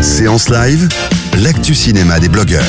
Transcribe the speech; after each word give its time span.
Séance 0.00 0.48
live, 0.48 0.88
l'actu 1.42 1.74
cinéma 1.74 2.18
des 2.18 2.28
blogueurs. 2.28 2.62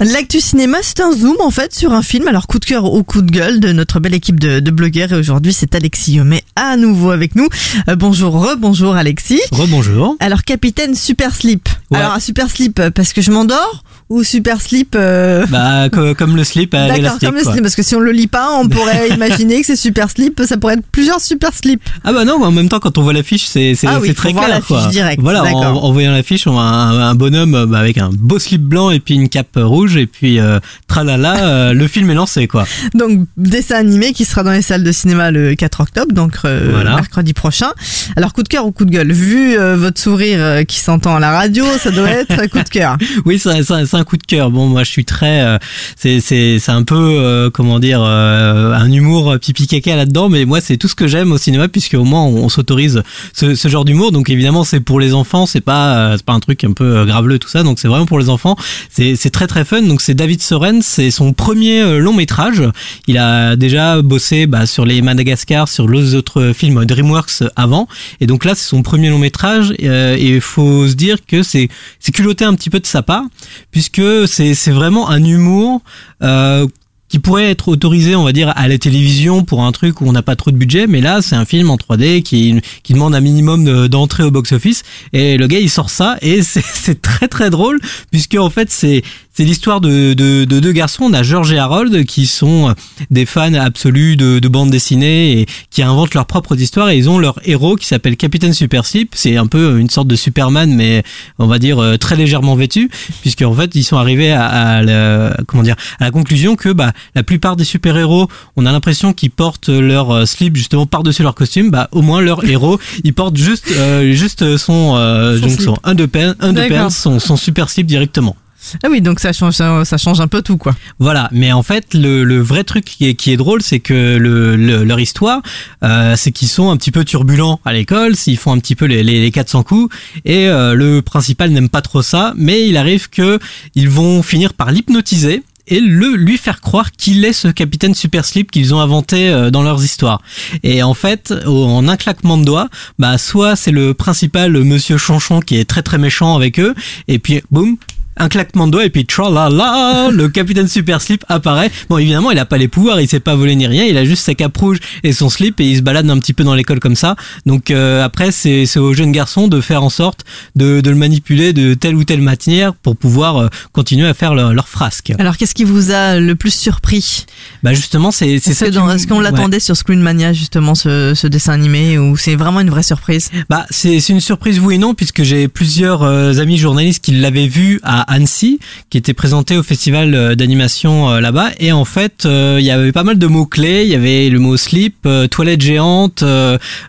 L'actu 0.00 0.40
cinéma, 0.40 0.78
c'est 0.80 1.00
un 1.00 1.12
zoom 1.12 1.36
en 1.40 1.50
fait 1.50 1.74
sur 1.74 1.92
un 1.92 2.02
film. 2.02 2.26
Alors 2.26 2.46
coup 2.46 2.58
de 2.58 2.64
cœur 2.64 2.90
ou 2.90 3.02
coup 3.02 3.20
de 3.20 3.30
gueule 3.30 3.60
de 3.60 3.72
notre 3.72 4.00
belle 4.00 4.14
équipe 4.14 4.40
de, 4.40 4.60
de 4.60 4.70
blogueurs. 4.70 5.12
Et 5.12 5.16
aujourd'hui, 5.16 5.52
c'est 5.52 5.74
Alexis 5.74 6.14
Yomet 6.14 6.42
à 6.56 6.78
nouveau 6.78 7.10
avec 7.10 7.34
nous. 7.36 7.48
Euh, 7.88 7.96
bonjour, 7.96 8.32
rebonjour 8.32 8.94
Alexis. 8.94 9.42
Rebonjour. 9.52 10.16
Alors 10.20 10.42
capitaine 10.42 10.94
Super. 10.94 11.32
Ouais. 11.44 11.58
Alors 11.92 12.12
un 12.14 12.20
Super 12.20 12.50
Slip 12.50 12.78
euh, 12.80 12.90
parce 12.90 13.12
que 13.12 13.20
je 13.20 13.30
m'endors 13.30 13.84
ou 14.10 14.24
Super 14.24 14.60
Slip 14.60 14.94
euh, 14.96 15.46
Bah 15.46 15.88
co- 15.88 16.14
comme 16.14 16.36
le 16.36 16.42
slip 16.44 16.74
à 16.74 16.88
D'accord, 16.88 17.18
comme 17.20 17.36
le 17.36 17.44
slip, 17.44 17.62
parce 17.62 17.76
que 17.76 17.82
si 17.82 17.94
on 17.94 18.00
le 18.00 18.10
lit 18.12 18.26
pas, 18.26 18.50
on 18.58 18.68
pourrait 18.68 19.08
imaginer 19.14 19.60
que 19.60 19.66
c'est 19.66 19.76
super 19.76 20.10
slip, 20.10 20.42
ça 20.44 20.56
pourrait 20.56 20.74
être 20.74 20.84
plusieurs 20.90 21.20
super 21.20 21.54
slips. 21.54 21.80
Ah 22.04 22.12
bah 22.12 22.24
non, 22.24 22.38
mais 22.40 22.46
en 22.46 22.50
même 22.50 22.68
temps 22.68 22.80
quand 22.80 22.98
on 22.98 23.02
voit 23.02 23.12
l'affiche, 23.12 23.46
c'est 23.46 23.74
c'est 23.76 23.86
Ah 23.86 24.00
oui, 24.00 24.12
très 24.14 24.32
clair 24.32 24.60
quoi. 24.66 24.88
direct, 24.88 25.22
Voilà, 25.22 25.44
en, 25.44 25.62
en 25.76 25.92
voyant 25.92 26.10
l'affiche, 26.12 26.46
on 26.48 26.52
voit 26.52 26.62
un, 26.62 26.98
un 27.10 27.14
bonhomme 27.14 27.54
euh, 27.54 27.66
bah, 27.66 27.78
avec 27.78 27.98
un 27.98 28.10
beau 28.12 28.38
slip 28.40 28.62
blanc 28.62 28.90
et 28.90 28.98
puis 28.98 29.14
une 29.14 29.28
cape 29.28 29.56
rouge 29.56 29.96
et 29.96 30.06
puis 30.06 30.40
euh, 30.40 30.58
tralala, 30.88 31.44
euh, 31.46 31.72
le 31.80 31.86
film 31.86 32.10
est 32.10 32.14
lancé 32.14 32.48
quoi. 32.48 32.66
Donc 32.94 33.20
dessin 33.36 33.76
animé 33.76 34.12
qui 34.12 34.24
sera 34.24 34.42
dans 34.42 34.50
les 34.52 34.62
salles 34.62 34.82
de 34.82 34.92
cinéma 34.92 35.30
le 35.30 35.54
4 35.54 35.80
octobre, 35.82 36.12
donc 36.12 36.32
Voilà. 36.42 36.96
mercredi 36.96 37.32
prochain. 37.32 37.70
Alors 38.16 38.32
coup 38.32 38.42
de 38.42 38.48
cœur 38.48 38.66
ou 38.66 38.72
coup 38.72 38.84
de 38.84 38.90
gueule? 38.90 39.12
Vu 39.12 39.56
votre 39.56 40.00
sourire 40.00 40.66
qui 40.66 40.78
s'entend 40.80 41.14
à 41.14 41.20
la 41.20 41.30
radio, 41.30 41.64
ça 41.78 41.92
doit 41.92 42.08
être 42.10 42.46
coup 42.50 42.58
de 42.58 42.68
cœur. 42.68 42.96
Oui, 43.24 43.38
c'est 43.38 43.62
c'est- 43.62 43.86
c'est 43.86 43.99
un 44.00 44.04
coup 44.04 44.16
de 44.16 44.22
cœur. 44.22 44.50
Bon, 44.50 44.66
moi, 44.66 44.82
je 44.82 44.90
suis 44.90 45.04
très, 45.04 45.42
euh, 45.42 45.58
c'est 45.96 46.20
c'est 46.20 46.58
c'est 46.58 46.72
un 46.72 46.82
peu, 46.82 46.96
euh, 46.96 47.50
comment 47.50 47.78
dire, 47.78 48.00
euh, 48.02 48.72
un 48.72 48.90
humour 48.90 49.36
pipi 49.40 49.66
caca 49.66 49.94
là-dedans, 49.94 50.28
mais 50.28 50.44
moi, 50.44 50.60
c'est 50.60 50.76
tout 50.76 50.88
ce 50.88 50.94
que 50.94 51.06
j'aime 51.06 51.30
au 51.32 51.38
cinéma, 51.38 51.68
puisque 51.68 51.94
au 51.94 52.04
moins, 52.04 52.24
on, 52.24 52.48
s'autorise 52.48 53.02
ce, 53.32 53.54
genre 53.68 53.84
d'humour. 53.84 54.10
Donc, 54.10 54.30
évidemment, 54.30 54.64
c'est 54.64 54.80
pour 54.80 54.98
les 54.98 55.14
enfants, 55.14 55.46
c'est 55.46 55.60
pas, 55.60 56.16
c'est 56.16 56.24
pas 56.24 56.32
un 56.32 56.40
truc 56.40 56.64
un 56.64 56.72
peu 56.72 57.04
graveleux 57.04 57.38
tout 57.38 57.48
ça. 57.48 57.62
Donc, 57.62 57.78
c'est 57.78 57.88
vraiment 57.88 58.06
pour 58.06 58.18
les 58.18 58.28
enfants. 58.28 58.56
C'est 58.90 59.14
c'est 59.16 59.30
très 59.30 59.46
très 59.46 59.64
fun. 59.64 59.82
Donc, 59.82 60.00
c'est 60.00 60.14
David 60.14 60.42
Soren, 60.42 60.82
c'est 60.82 61.10
son 61.10 61.32
premier 61.32 61.98
long 61.98 62.14
métrage. 62.14 62.62
Il 63.06 63.18
a 63.18 63.54
déjà 63.56 64.02
bossé 64.02 64.46
bah, 64.46 64.66
sur 64.66 64.84
les 64.84 65.02
Madagascar, 65.02 65.68
sur 65.68 65.88
les 65.88 66.14
autres 66.14 66.52
films 66.54 66.84
DreamWorks 66.86 67.44
avant, 67.54 67.86
et 68.20 68.26
donc 68.26 68.44
là, 68.44 68.54
c'est 68.54 68.68
son 68.68 68.82
premier 68.82 69.10
long 69.10 69.18
métrage. 69.18 69.72
et 69.78 70.34
il 70.34 70.40
faut 70.40 70.88
se 70.88 70.94
dire 70.94 71.18
que 71.26 71.42
c'est 71.42 71.68
c'est 71.98 72.12
culotté 72.12 72.44
un 72.44 72.54
petit 72.54 72.70
peu 72.70 72.80
de 72.80 72.86
sa 72.86 73.02
part, 73.02 73.24
puisque 73.70 73.89
c'est 74.26 74.54
c'est 74.54 74.70
vraiment 74.72 75.08
un 75.10 75.22
humour. 75.24 75.82
Euh, 76.22 76.66
qui 77.10 77.18
pourrait 77.18 77.50
être 77.50 77.66
autorisé, 77.66 78.14
on 78.14 78.22
va 78.22 78.32
dire, 78.32 78.52
à 78.54 78.68
la 78.68 78.78
télévision 78.78 79.42
pour 79.42 79.64
un 79.64 79.72
truc 79.72 80.00
où 80.00 80.06
on 80.06 80.12
n'a 80.12 80.22
pas 80.22 80.36
trop 80.36 80.52
de 80.52 80.56
budget, 80.56 80.86
mais 80.86 81.00
là, 81.00 81.20
c'est 81.22 81.34
un 81.34 81.44
film 81.44 81.68
en 81.68 81.76
3D 81.76 82.22
qui, 82.22 82.60
qui 82.84 82.92
demande 82.92 83.16
un 83.16 83.20
minimum 83.20 83.64
de- 83.64 83.88
d'entrée 83.88 84.22
au 84.22 84.30
box-office, 84.30 84.84
et 85.12 85.36
le 85.36 85.48
gars, 85.48 85.58
il 85.58 85.68
sort 85.68 85.90
ça, 85.90 86.18
et 86.22 86.40
c'est 86.44 87.02
très 87.02 87.26
très 87.26 87.50
drôle, 87.50 87.80
puisque 88.12 88.36
en 88.36 88.48
fait, 88.48 88.70
c'est 88.70 89.02
c'est 89.32 89.44
l'histoire 89.44 89.80
de, 89.80 90.14
de, 90.14 90.44
de 90.44 90.60
deux 90.60 90.72
garçons, 90.72 91.04
on 91.04 91.12
a 91.12 91.22
George 91.22 91.52
et 91.52 91.58
Harold, 91.58 92.04
qui 92.04 92.26
sont 92.26 92.74
des 93.10 93.26
fans 93.26 93.54
absolus 93.54 94.16
de, 94.16 94.38
de 94.38 94.48
bande 94.48 94.70
dessinée, 94.70 95.40
et 95.40 95.46
qui 95.70 95.82
inventent 95.82 96.14
leurs 96.14 96.26
propres 96.26 96.60
histoires, 96.60 96.90
et 96.90 96.98
ils 96.98 97.08
ont 97.08 97.18
leur 97.18 97.38
héros 97.44 97.76
qui 97.76 97.86
s'appelle 97.86 98.16
Capitaine 98.16 98.52
Super 98.52 98.84
Slip, 98.84 99.12
c'est 99.14 99.36
un 99.36 99.46
peu 99.46 99.78
une 99.78 99.88
sorte 99.88 100.08
de 100.08 100.16
Superman, 100.16 100.74
mais 100.74 101.02
on 101.38 101.46
va 101.46 101.58
dire 101.58 101.78
euh, 101.78 101.96
très 101.96 102.16
légèrement 102.16 102.56
vêtu, 102.56 102.90
puisque 103.22 103.42
en 103.42 103.54
fait, 103.54 103.74
ils 103.74 103.84
sont 103.84 103.96
arrivés 103.96 104.32
à, 104.32 104.46
à 104.46 104.82
la, 104.82 105.36
comment 105.46 105.62
dire, 105.62 105.76
à 105.98 106.04
la 106.04 106.10
conclusion 106.10 106.56
que 106.56 106.68
bah, 106.70 106.92
la 107.14 107.22
plupart 107.22 107.56
des 107.56 107.64
super-héros, 107.64 108.28
on 108.56 108.66
a 108.66 108.72
l'impression 108.72 109.12
qu'ils 109.12 109.30
portent 109.30 109.68
leur 109.68 110.10
euh, 110.10 110.26
slip 110.26 110.56
justement 110.56 110.86
par-dessus 110.86 111.22
leur 111.22 111.34
costume, 111.34 111.70
bah 111.70 111.88
au 111.92 112.02
moins 112.02 112.20
leur 112.20 112.44
héros, 112.44 112.78
il 113.04 113.14
porte 113.14 113.36
juste 113.36 113.70
euh, 113.70 114.12
juste 114.12 114.56
son, 114.56 114.94
euh, 114.96 115.36
Son 115.36 115.40
donc 115.42 115.50
slip. 115.52 115.62
son 115.62 115.76
underpants, 115.84 116.34
underpants, 116.40 116.68
D'accord. 116.74 116.92
son, 116.92 117.18
son 117.20 117.36
super 117.36 117.70
slip 117.70 117.86
directement. 117.86 118.36
Ah 118.82 118.88
oui, 118.90 119.00
donc 119.00 119.20
ça 119.20 119.32
change, 119.32 119.54
ça, 119.54 119.98
change 119.98 120.20
un 120.20 120.28
peu 120.28 120.42
tout 120.42 120.56
quoi. 120.56 120.74
Voilà, 120.98 121.28
mais 121.32 121.52
en 121.52 121.62
fait, 121.62 121.94
le, 121.94 122.40
vrai 122.40 122.64
truc 122.64 122.84
qui 122.84 123.06
est, 123.08 123.14
qui 123.14 123.32
est 123.32 123.36
drôle, 123.36 123.62
c'est 123.62 123.80
que 123.80 124.16
le, 124.16 124.56
le- 124.56 124.84
leur 124.84 125.00
histoire, 125.00 125.40
euh, 125.82 126.14
c'est 126.16 126.30
qu'ils 126.32 126.48
sont 126.48 126.70
un 126.70 126.76
petit 126.76 126.90
peu 126.90 127.04
turbulents 127.04 127.60
à 127.64 127.72
l'école, 127.72 128.14
ils 128.26 128.36
font 128.36 128.52
un 128.52 128.58
petit 128.58 128.76
peu 128.76 128.84
les, 128.86 129.02
les, 129.02 129.20
les 129.20 129.30
400 129.30 129.62
coups, 129.62 129.94
et 130.24 130.48
euh, 130.48 130.74
le 130.74 131.00
principal 131.02 131.50
n'aime 131.50 131.68
pas 131.68 131.82
trop 131.82 132.02
ça, 132.02 132.32
mais 132.36 132.66
il 132.68 132.76
arrive 132.76 133.08
que 133.08 133.38
ils 133.74 133.88
vont 133.88 134.22
finir 134.22 134.52
par 134.54 134.70
l'hypnotiser 134.70 135.42
et 135.66 135.80
le 135.80 136.16
lui 136.16 136.36
faire 136.36 136.60
croire 136.60 136.90
qu'il 136.90 137.24
est 137.24 137.32
ce 137.32 137.46
capitaine 137.48 137.94
super 137.94 138.24
slip 138.24 138.50
qu'ils 138.50 138.74
ont 138.74 138.80
inventé 138.80 139.28
euh, 139.28 139.50
dans 139.50 139.62
leurs 139.62 139.84
histoires. 139.84 140.20
Et 140.64 140.82
en 140.82 140.94
fait, 140.94 141.32
en 141.46 141.86
un 141.88 141.96
claquement 141.96 142.36
de 142.38 142.44
doigts, 142.44 142.68
bah 142.98 143.16
soit 143.18 143.54
c'est 143.56 143.70
le 143.70 143.94
principal 143.94 144.52
monsieur 144.64 144.98
Chanchon 144.98 145.40
qui 145.40 145.56
est 145.56 145.64
très 145.64 145.82
très 145.82 145.98
méchant 145.98 146.34
avec 146.36 146.58
eux, 146.58 146.74
et 147.08 147.18
puis 147.18 147.40
boum, 147.50 147.76
un 148.20 148.28
claquement 148.28 148.66
de 148.66 148.72
doigts 148.72 148.84
et 148.84 148.90
puis 148.90 149.06
tralala, 149.06 150.10
le 150.12 150.28
capitaine 150.40 150.68
super 150.68 151.00
slip 151.00 151.24
apparaît. 151.28 151.70
Bon, 151.88 151.98
évidemment, 151.98 152.30
il 152.30 152.38
a 152.38 152.44
pas 152.44 152.58
les 152.58 152.68
pouvoirs, 152.68 153.00
il 153.00 153.08
sait 153.08 153.20
pas 153.20 153.34
voler 153.34 153.56
ni 153.56 153.66
rien, 153.66 153.84
il 153.84 153.96
a 153.96 154.04
juste 154.04 154.24
sa 154.24 154.34
cape 154.34 154.56
rouge 154.56 154.78
et 155.02 155.12
son 155.12 155.28
slip 155.30 155.58
et 155.60 155.64
il 155.64 155.76
se 155.78 155.82
balade 155.82 156.08
un 156.08 156.18
petit 156.18 156.34
peu 156.34 156.44
dans 156.44 156.54
l'école 156.54 156.80
comme 156.80 156.96
ça. 156.96 157.16
Donc 157.46 157.70
euh, 157.70 158.04
après, 158.04 158.30
c'est 158.30 158.66
c'est 158.66 158.78
aux 158.78 158.92
jeunes 158.92 159.12
garçons 159.12 159.48
de 159.48 159.60
faire 159.60 159.82
en 159.82 159.90
sorte 159.90 160.24
de, 160.54 160.80
de 160.80 160.90
le 160.90 160.96
manipuler 160.96 161.52
de 161.52 161.74
telle 161.74 161.94
ou 161.96 162.04
telle 162.04 162.20
manière 162.20 162.74
pour 162.74 162.96
pouvoir 162.96 163.36
euh, 163.38 163.48
continuer 163.72 164.06
à 164.06 164.14
faire 164.14 164.34
leur, 164.34 164.52
leur 164.52 164.68
frasque. 164.68 165.12
Alors 165.18 165.36
qu'est-ce 165.36 165.54
qui 165.54 165.64
vous 165.64 165.90
a 165.90 166.18
le 166.20 166.34
plus 166.34 166.54
surpris? 166.54 167.24
Bah 167.62 167.72
justement, 167.72 168.10
c'est 168.10 168.38
c'est 168.38 168.50
Est-ce 168.50 168.72
ça. 168.72 168.94
est-ce 168.94 169.06
qu'on 169.06 169.18
ouais. 169.18 169.22
l'attendait 169.24 169.60
sur 169.60 169.76
Screen 169.76 170.00
Mania 170.00 170.32
justement 170.32 170.74
ce, 170.74 171.14
ce 171.14 171.26
dessin 171.26 171.52
animé 171.52 171.98
ou 171.98 172.16
c'est 172.16 172.36
vraiment 172.36 172.60
une 172.60 172.70
vraie 172.70 172.82
surprise? 172.82 173.30
Bah, 173.48 173.66
c'est 173.70 174.00
c'est 174.00 174.12
une 174.12 174.20
surprise 174.20 174.60
oui 174.60 174.74
et 174.74 174.78
non 174.78 174.94
puisque 174.94 175.22
j'ai 175.22 175.48
plusieurs 175.48 176.02
euh, 176.02 176.34
amis 176.38 176.58
journalistes 176.58 177.02
qui 177.02 177.12
l'avaient 177.12 177.46
vu 177.48 177.80
à 177.82 178.09
Annecy, 178.10 178.58
qui 178.90 178.98
était 178.98 179.14
présenté 179.14 179.56
au 179.56 179.62
festival 179.62 180.14
euh, 180.14 180.34
d'animation 180.34 181.10
euh, 181.10 181.20
là-bas. 181.20 181.50
Et 181.60 181.72
en 181.72 181.84
fait 181.84 182.26
euh, 182.26 182.56
il 182.58 182.66
y 182.66 182.70
avait 182.70 182.92
pas 182.92 183.04
mal 183.04 183.18
de 183.18 183.26
mots 183.26 183.46
clés, 183.46 183.84
il 183.84 183.88
y 183.88 183.94
avait 183.94 184.28
le 184.28 184.38
mot 184.38 184.56
slip, 184.56 185.08
toilette 185.30 185.60
géante, 185.60 186.24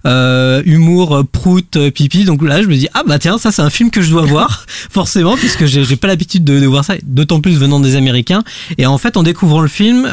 humour, 0.03 1.23
prout, 1.31 1.77
pipi. 1.93 2.25
Donc 2.25 2.43
là 2.43 2.61
je 2.61 2.67
me 2.67 2.75
dis 2.75 2.87
ah 2.93 3.03
bah 3.05 3.19
tiens 3.19 3.37
ça 3.37 3.51
c'est 3.51 3.61
un 3.61 3.69
film 3.69 3.91
que 3.91 4.01
je 4.01 4.09
dois 4.09 4.23
voir 4.23 4.65
forcément 4.89 5.37
puisque 5.37 5.65
j'ai 5.65 5.95
pas 5.95 6.07
l'habitude 6.07 6.43
de, 6.43 6.65
voir 6.65 6.83
ça, 6.83 6.95
d'autant 7.03 7.39
plus 7.39 7.57
venant 7.57 7.79
des 7.79 7.95
Américains. 7.95 8.43
Et 8.77 8.85
en 8.85 8.97
fait 8.97 9.15
en 9.15 9.23
découvrant 9.23 9.61
le 9.61 9.67
film, 9.67 10.11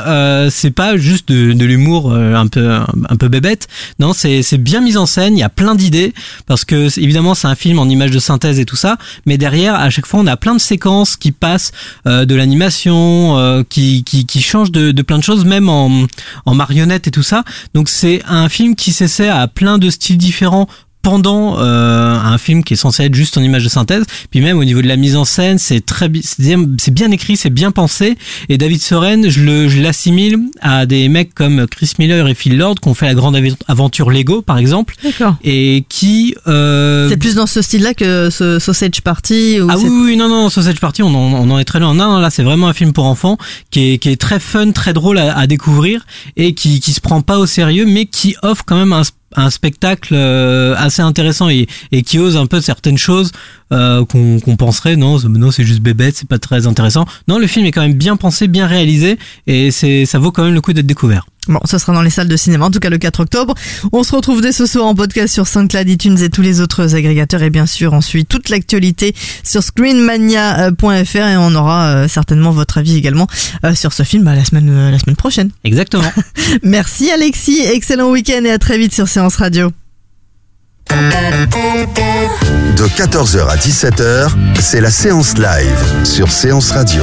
c'est 0.51 0.71
pas 0.71 0.97
juste 0.97 1.31
de, 1.33 1.65
l'humour 1.65 2.13
un 2.15 2.47
peu 2.47 2.71
un 2.71 3.17
peu 3.17 3.29
bébête, 3.29 3.69
non 3.99 4.13
c'est 4.13 4.59
bien 4.59 4.81
mis 4.81 4.97
en 4.97 5.07
scène, 5.07 5.37
il 5.37 5.41
y 5.41 5.45
a 5.45 5.49
plein 5.49 5.75
d'idées 5.75 6.13
parce 6.47 6.65
que 6.65 6.87
évidemment 7.01 7.35
c'est 7.35 7.49
un 7.49 7.55
film 7.55 7.79
en 7.79 7.89
image 7.89 8.11
de 8.11 8.19
synthèse 8.19 8.59
et 8.59 8.65
tout 8.65 8.77
ça, 8.77 8.99
mais 9.25 9.39
derrière 9.39 9.75
à 9.75 9.89
chaque 9.91 10.07
fois 10.07 10.21
on 10.21 10.27
a 10.27 10.37
plein 10.37 10.55
de 10.55 10.61
séquences 10.61 10.88
qui 11.17 11.33
passent 11.33 11.73
euh, 12.07 12.25
de 12.25 12.35
l'animation, 12.35 13.39
euh, 13.39 13.63
qui, 13.69 14.05
qui 14.05 14.27
qui 14.27 14.41
de, 14.71 15.03
plein 15.03 15.19
de 15.19 15.23
choses, 15.23 15.45
même 15.45 15.69
en 15.69 16.07
en 16.47 16.55
et 17.07 17.11
tout 17.11 17.23
ça. 17.23 17.45
Donc 17.75 17.89
c'est 17.89 18.23
un 18.27 18.49
film 18.49 18.75
qui 18.75 18.93
s'essaie 18.93 19.29
à 19.29 19.47
plein 19.49 19.79
de 19.79 19.91
styles 19.91 20.19
différents 20.19 20.69
pendant 21.03 21.59
euh, 21.59 22.19
un 22.19 22.39
film 22.39 22.65
qui 22.65 22.75
est 22.75 22.77
censé 22.77 23.05
être 23.05 23.15
juste 23.15 23.39
en 23.39 23.43
image 23.43 23.65
de 23.65 23.69
synthèse. 23.69 24.05
Puis 24.31 24.41
même 24.41 24.59
au 24.59 24.65
niveau 24.65 24.83
de 24.83 24.89
la 24.89 24.97
mise 24.97 25.17
en 25.17 25.25
scène, 25.25 25.59
c'est 25.59 25.85
très 25.85 26.11
c'est 26.23 26.91
bien, 26.93 27.11
écrit, 27.11 27.37
c'est 27.37 27.51
bien 27.51 27.71
pensé. 27.71 28.17
Et 28.49 28.59
David 28.59 28.83
Soren, 28.83 29.29
je 29.29 29.43
le 29.43 29.69
je 29.69 29.81
l'assimile 29.81 30.39
à 30.61 30.87
des 30.87 31.09
mecs 31.09 31.35
comme 31.35 31.67
Chris 31.67 31.93
Miller 31.99 32.29
et 32.29 32.35
Phil 32.35 32.57
Lord 32.57 32.77
qui 32.77 32.89
ont 32.89 32.95
fait 32.95 33.07
la 33.07 33.15
grande 33.15 33.39
aventure 33.69 34.11
Lego 34.11 34.43
par 34.43 34.59
exemple 34.59 34.95
D'accord. 35.03 35.37
et 35.45 35.85
qui 35.89 36.35
euh, 36.47 37.09
C'est 37.09 37.17
plus 37.17 37.35
dans 37.35 37.47
ce 37.47 37.63
style-là 37.63 37.95
que 37.95 38.31
ce 38.31 38.59
Sausage 38.59 39.01
Party 39.03 39.61
ou 39.61 39.69
ah 39.71 39.77
oui, 39.79 39.89
oui, 39.89 40.17
non, 40.17 40.29
non, 40.29 40.49
Sausage 40.49 40.81
Party, 40.81 41.03
on 41.03 41.09
en, 41.09 41.33
on 41.33 41.51
en 41.51 41.59
est 41.59 41.65
très 41.65 41.81
loin. 41.81 41.95
Non, 41.95 42.13
non, 42.13 42.19
là, 42.19 42.31
c'est 42.31 42.43
vraiment 42.43 42.69
un 42.69 42.75
film 42.75 42.93
pour 42.93 43.05
enfants 43.05 43.39
qui 43.71 43.93
est, 43.93 43.99
qui 43.99 44.11
est 44.11 44.21
très 44.21 44.41
fun, 44.41 44.73
très 44.73 44.93
drôle 44.93 45.19
à, 45.19 45.37
à 45.37 45.47
découvrir 45.47 46.07
et 46.37 46.55
qui, 46.55 46.81
qui 46.81 46.93
se 46.93 47.01
prend 47.01 47.21
pas 47.21 47.39
au 47.39 47.47
sérieux, 47.47 47.87
mais 47.87 48.07
qui 48.07 48.37
offre 48.43 48.65
quand 48.67 48.77
même 48.77 48.93
un, 48.93 49.03
un 49.37 49.51
spectacle 49.51 50.15
euh, 50.15 50.75
assez 50.77 51.03
intéressant 51.03 51.49
et, 51.49 51.67
qui 52.05 52.19
ose 52.19 52.37
un 52.37 52.47
peu 52.47 52.61
certaines 52.61 52.99
choses 52.99 53.33
euh, 53.73 54.05
qu'on 54.05 54.57
penserait 54.57 54.97
non, 54.97 55.19
non, 55.29 55.51
c'est 55.51 55.65
juste 55.65 55.81
bébête, 55.81 56.17
c'est 56.17 56.29
pas 56.29 56.39
très 56.39 56.67
intéressant. 56.67 57.05
Non, 57.29 57.39
le 57.39 57.47
film 57.47 57.67
est 57.67 57.73
quand 57.73 57.83
même 57.83 57.95
bien 57.95 58.17
pensé, 58.17 58.49
bien 58.49 58.67
réalisé 58.67 59.19
et 59.47 59.71
c'est 59.71 60.07
ça 60.07 60.19
vaut 60.19 60.33
quand 60.33 60.45
même 60.45 60.55
le 60.55 60.61
coup 60.61 60.73
d'être 60.73 60.87
découvert. 60.87 61.27
Bon, 61.49 61.61
ce 61.65 61.79
sera 61.79 61.93
dans 61.93 62.03
les 62.03 62.11
salles 62.11 62.29
de 62.29 62.37
cinéma, 62.37 62.67
en 62.67 62.71
tout 62.71 62.79
cas 62.79 62.91
le 62.91 62.99
4 62.99 63.21
octobre. 63.21 63.55
On 63.93 64.03
se 64.03 64.15
retrouve 64.15 64.41
dès 64.41 64.53
ce 64.53 64.67
soir 64.67 64.87
en 64.87 64.95
podcast 64.95 65.33
sur 65.33 65.47
SoundCloud, 65.47 65.89
iTunes 65.89 66.19
et 66.23 66.29
tous 66.29 66.43
les 66.43 66.61
autres 66.61 66.95
agrégateurs. 66.95 67.43
Et 67.43 67.51
bien 67.51 67.67
sûr, 67.67 67.93
on 67.93 68.01
suit 68.01 68.27
toute 68.27 68.49
l'actualité 68.49 69.15
sur 69.43 69.63
screenmania.fr 69.63 71.17
et 71.17 71.37
on 71.37 71.55
aura 71.55 71.87
euh, 71.87 72.09
certainement 72.09 72.51
votre 72.51 72.79
avis 72.79 72.97
également 72.97 73.27
euh, 73.65 73.75
sur 73.75 73.93
ce 73.93 74.03
film 74.03 74.25
bah, 74.25 74.35
la 74.35 74.45
semaine 74.45 74.69
euh, 74.71 74.91
la 74.91 74.99
semaine 74.99 75.17
prochaine. 75.17 75.51
Exactement. 75.65 76.13
Merci 76.63 77.11
Alexis, 77.11 77.61
excellent 77.61 78.11
week-end 78.11 78.45
et 78.45 78.51
à 78.51 78.59
très 78.59 78.79
vite 78.79 78.95
sur 78.95 79.09
Séance 79.09 79.37
Radio. 79.37 79.71
De 82.77 82.85
14h 82.85 83.49
à 83.49 83.57
17h, 83.57 84.31
c'est 84.61 84.81
la 84.81 84.91
séance 84.91 85.35
live 85.37 86.05
sur 86.05 86.31
Séance 86.31 86.71
Radio. 86.71 87.03